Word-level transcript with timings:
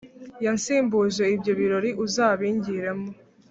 yansimbuje 0.45 1.23
ibyo 1.35 1.51
birori 1.59 1.89
uzabingiremo 2.05 3.07